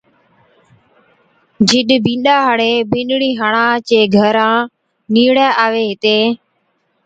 جِڏَ 1.67 1.89
بِينڏا 2.05 2.35
ھاڙي 2.45 2.71
بِينڏڙِي 2.91 3.31
ھاڙان 3.39 3.71
چين 3.87 4.05
گھر 4.17 4.35
نيڙي 5.13 5.47
آوي 5.65 5.83
ھِتي 5.89 6.17